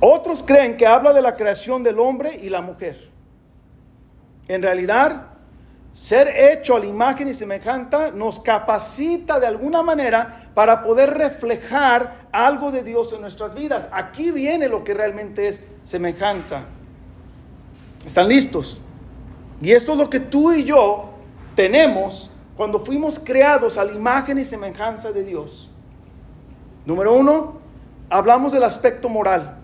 [0.00, 3.13] Otros creen que habla de la creación del hombre y la mujer.
[4.48, 5.28] En realidad,
[5.94, 12.26] ser hecho a la imagen y semejanza nos capacita de alguna manera para poder reflejar
[12.32, 13.88] algo de Dios en nuestras vidas.
[13.92, 16.62] Aquí viene lo que realmente es semejanza.
[18.04, 18.80] ¿Están listos?
[19.60, 21.10] Y esto es lo que tú y yo
[21.54, 25.70] tenemos cuando fuimos creados a la imagen y semejanza de Dios.
[26.84, 27.60] Número uno,
[28.10, 29.58] hablamos del aspecto moral.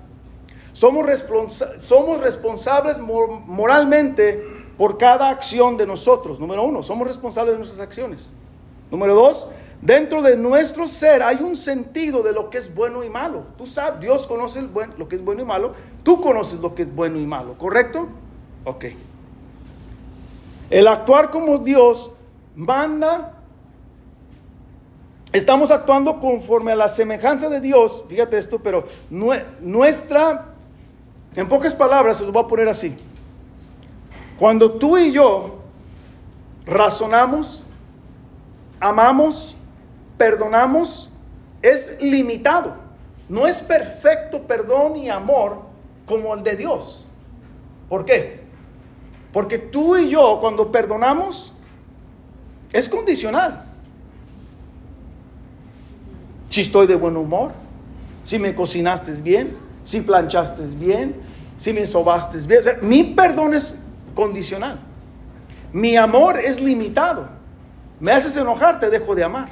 [0.72, 6.40] Somos, responsables moralmente por cada acción de nosotros.
[6.40, 8.30] Número uno, somos responsables de nuestras acciones.
[8.90, 9.48] Número dos,
[9.82, 13.44] dentro de nuestro ser hay un sentido de lo que es bueno y malo.
[13.58, 14.62] Tú sabes, Dios conoce
[14.96, 15.72] lo que es bueno y malo.
[16.02, 18.08] Tú conoces lo que es bueno y malo, ¿correcto?
[18.64, 18.86] Ok.
[20.70, 22.12] El actuar como Dios
[22.56, 23.34] manda,
[25.30, 30.54] estamos actuando conforme a la semejanza de Dios, fíjate esto, pero nuestra,
[31.36, 32.96] en pocas palabras, se lo voy a poner así.
[34.40, 35.58] Cuando tú y yo
[36.64, 37.62] razonamos,
[38.80, 39.54] amamos,
[40.16, 41.10] perdonamos,
[41.60, 42.74] es limitado.
[43.28, 45.60] No es perfecto perdón y amor
[46.06, 47.06] como el de Dios.
[47.90, 48.40] ¿Por qué?
[49.30, 51.52] Porque tú y yo cuando perdonamos,
[52.72, 53.66] es condicional.
[56.48, 57.52] Si estoy de buen humor,
[58.24, 61.20] si me cocinaste bien, si planchaste bien,
[61.58, 62.78] si me sobaste bien.
[62.80, 63.74] mi perdón es
[64.20, 64.78] condicional.
[65.72, 67.26] Mi amor es limitado.
[67.98, 69.48] Me haces enojar, te dejo de amar.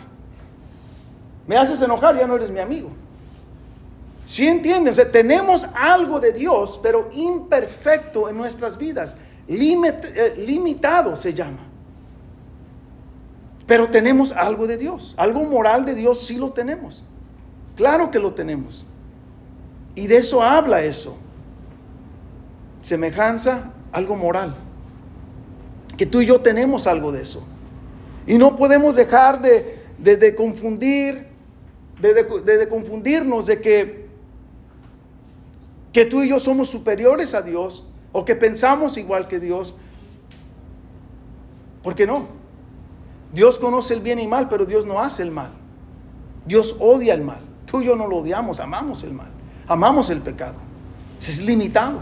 [1.47, 2.91] Me haces enojar, ya no eres mi amigo.
[4.27, 4.93] ¿Sí entienden?
[4.93, 9.17] O sea, tenemos algo de Dios, pero imperfecto en nuestras vidas.
[9.49, 11.65] Eh, limitado se llama.
[13.67, 15.15] Pero tenemos algo de Dios.
[15.17, 17.07] Algo moral de Dios sí lo tenemos.
[17.75, 18.85] Claro que lo tenemos.
[19.95, 21.17] Y de eso habla eso.
[22.83, 24.55] Semejanza, algo moral.
[25.97, 27.45] Que tú y yo tenemos algo de eso.
[28.27, 31.27] Y no podemos dejar de, de, confundir,
[32.01, 34.09] de, de, confundirnos de que,
[35.93, 39.75] que tú y yo somos superiores a Dios o que pensamos igual que Dios.
[41.83, 42.29] ¿Por qué no?
[43.33, 45.51] Dios conoce el bien y mal, pero Dios no hace el mal.
[46.47, 47.41] Dios odia el mal.
[47.67, 49.31] Tú y yo no lo odiamos, amamos el mal.
[49.67, 50.57] Amamos el pecado.
[51.19, 52.01] Es limitado.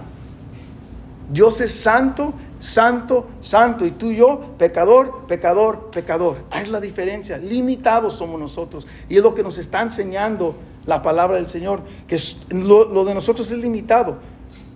[1.29, 3.85] Dios es santo, santo, santo.
[3.85, 6.37] Y tú y yo, pecador, pecador, pecador.
[6.51, 7.39] Ahí es la diferencia.
[7.39, 8.87] Limitados somos nosotros.
[9.09, 10.55] Y es lo que nos está enseñando
[10.85, 11.83] la palabra del Señor.
[12.07, 12.21] Que
[12.51, 14.19] lo, de nosotros es limitado.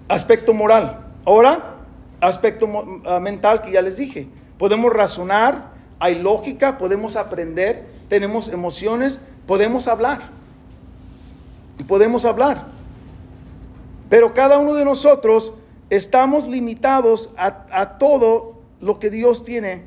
[0.09, 1.07] Aspecto moral.
[1.25, 1.77] Ahora,
[2.21, 2.69] aspecto
[3.07, 4.29] ah, mental que ya les dije.
[4.59, 5.71] Podemos razonar,
[6.01, 10.21] hay lógica, podemos aprender, tenemos emociones, podemos hablar.
[11.87, 12.67] Podemos hablar.
[14.09, 15.55] Pero cada uno de nosotros
[15.91, 19.82] estamos limitados a, todo lo que Dios tiene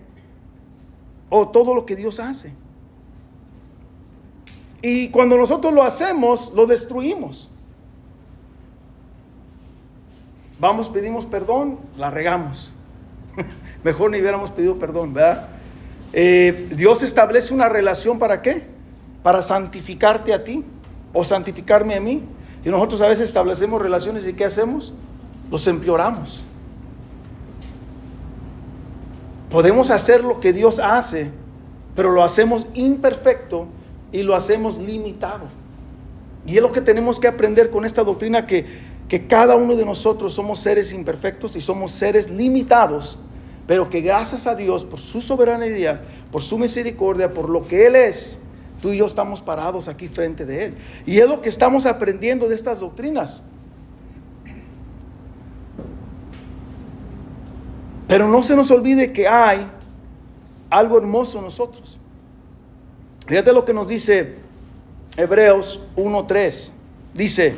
[1.30, 2.54] o todo lo que Dios hace.
[4.82, 7.50] Y cuando nosotros lo hacemos, lo destruimos.
[10.60, 12.74] Vamos, pedimos perdón, la regamos.
[13.84, 15.48] Mejor ni hubiéramos pedido perdón, ¿verdad?
[16.12, 18.68] Eh, Dios establece una relación para qué?
[19.24, 20.64] Para santificarte a ti
[21.14, 22.24] o santificarme a mí.
[22.64, 24.94] Y nosotros a veces establecemos relaciones y ¿qué hacemos?
[25.54, 26.46] Los empeoramos.
[29.52, 31.30] Podemos hacer lo que Dios hace,
[31.96, 33.68] pero lo hacemos imperfecto
[34.12, 35.44] y lo hacemos limitado.
[36.48, 38.66] Y es lo que tenemos que aprender con esta doctrina que,
[39.08, 43.20] que cada uno de nosotros somos seres imperfectos y somos seres limitados,
[43.68, 46.02] pero que gracias a Dios por su soberanía,
[46.32, 48.40] por su misericordia, por lo que Él es,
[48.82, 50.76] tú y yo estamos parados aquí frente de Él.
[51.06, 53.44] Y es lo que estamos aprendiendo de estas doctrinas.
[58.14, 59.68] Pero no se nos olvide que hay
[60.70, 62.00] algo hermoso en nosotros.
[63.26, 64.36] Fíjate lo que nos dice
[65.18, 66.70] Hebreos 1.3.
[67.16, 67.58] Dice,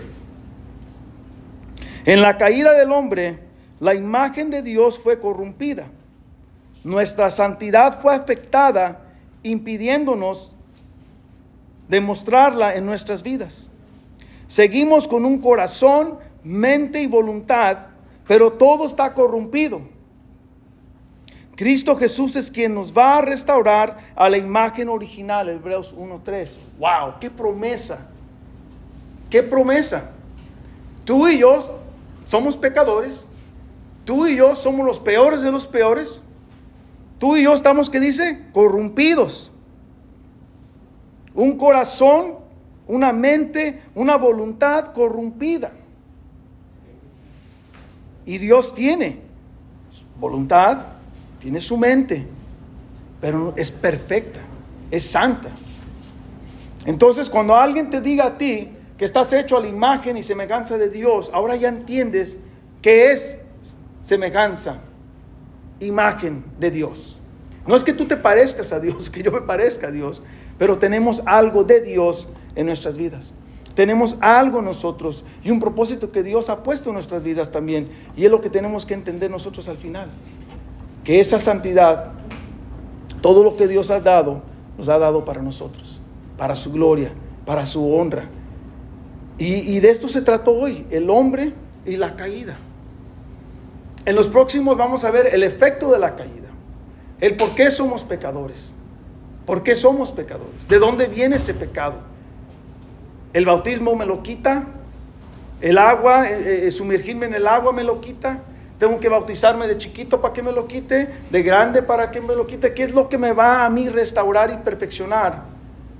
[2.06, 3.38] en la caída del hombre,
[3.82, 5.90] la imagen de Dios fue corrompida.
[6.86, 9.02] Nuestra santidad fue afectada,
[9.44, 10.56] impidiéndonos
[11.90, 13.70] demostrarla en nuestras vidas.
[14.48, 17.88] Seguimos con un corazón, mente y voluntad,
[18.26, 19.94] pero todo está corrompido.
[21.56, 26.58] Cristo Jesús es quien nos va a restaurar a la imagen original, Hebreos 1.3.
[26.80, 27.14] ¡Wow!
[27.20, 28.08] ¡Qué promesa!
[29.30, 30.12] ¡Qué promesa!
[31.06, 31.60] Tú y yo
[32.26, 33.28] somos pecadores.
[34.04, 36.22] Tú y yo somos los peores de los peores.
[37.20, 38.46] Tú y yo estamos, ¿qué dice?
[38.52, 39.52] Corrompidos.
[41.34, 42.36] Un corazón,
[42.88, 45.72] una mente, una voluntad corrompida.
[48.26, 49.22] Y Dios tiene
[50.20, 50.95] voluntad,
[51.46, 52.26] tiene su mente,
[53.22, 54.40] pero es perfecta,
[54.90, 55.52] es santa.
[56.88, 60.80] Entonces, cuando alguien te diga a ti que estás hecho a la imagen y semejanza
[60.80, 62.40] de Dios, ahora ya entiendes
[62.82, 63.38] que es
[64.02, 64.80] semejanza,
[65.80, 67.20] imagen de Dios.
[67.68, 70.24] No es que tú te parezcas a Dios, que yo me parezca a Dios,
[70.58, 73.36] pero tenemos algo de Dios en nuestras vidas.
[73.76, 77.88] Tenemos algo nosotros y un propósito que Dios ha puesto en nuestras vidas también.
[78.18, 80.10] Y es lo que tenemos que entender nosotros al final
[81.06, 82.12] que esa santidad,
[83.22, 84.42] todo lo que Dios ha dado,
[84.78, 86.02] nos ha dado para nosotros,
[86.36, 87.14] para su gloria,
[87.46, 88.28] para su honra.
[89.38, 91.54] Y, de esto se trató hoy, el hombre
[91.86, 92.58] y la caída.
[94.06, 96.50] En los próximos vamos a ver el efecto de la caída,
[97.20, 98.74] el por qué somos pecadores,
[99.46, 102.00] por qué somos pecadores, de dónde viene ese pecado.
[103.34, 104.68] El bautismo me lo quita,
[105.62, 108.42] el agua, eh, eh, sumergirme en el agua me lo quita,
[108.78, 112.36] tengo que bautizarme de chiquito para que me lo quite, de grande para que me
[112.36, 112.74] lo quite.
[112.74, 115.44] ¿Qué es lo que me va a mí restaurar y perfeccionar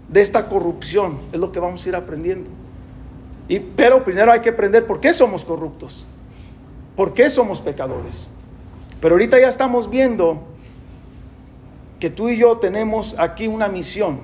[0.10, 1.20] de esta corrupción?
[1.32, 2.50] Es lo que vamos a ir aprendiendo.
[3.48, 6.06] Y, pero primero hay que aprender por qué somos corruptos,
[6.96, 8.30] por qué somos pecadores.
[9.00, 10.44] Pero ahorita ya estamos viendo
[12.00, 14.20] que tú y yo tenemos aquí una misión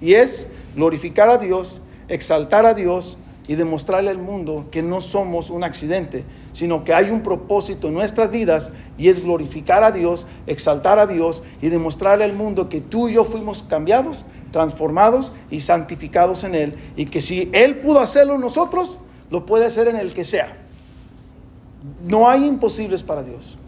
[0.00, 3.18] y es glorificar a Dios, exaltar a Dios
[3.48, 7.94] y demostrarle al mundo que no somos un accidente, sino que hay un propósito en
[7.94, 12.80] nuestras vidas y es glorificar a Dios, exaltar a Dios y demostrarle al mundo que
[12.80, 18.00] tú y yo fuimos cambiados, transformados y santificados en Él y que si Él pudo
[18.00, 18.98] hacerlo en nosotros,
[19.30, 20.56] lo puede hacer en el que sea.
[22.06, 23.58] No hay imposibles para Dios.